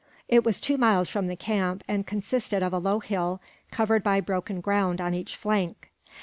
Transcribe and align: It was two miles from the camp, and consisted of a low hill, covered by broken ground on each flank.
It 0.27 0.43
was 0.43 0.59
two 0.59 0.77
miles 0.77 1.09
from 1.09 1.27
the 1.27 1.35
camp, 1.35 1.83
and 1.87 2.07
consisted 2.07 2.63
of 2.63 2.73
a 2.73 2.79
low 2.79 3.01
hill, 3.01 3.39
covered 3.69 4.01
by 4.01 4.19
broken 4.19 4.59
ground 4.59 4.99
on 4.99 5.13
each 5.13 5.35
flank. 5.35 5.91